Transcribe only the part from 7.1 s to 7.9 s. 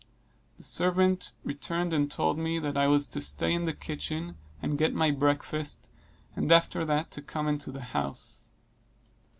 to come into the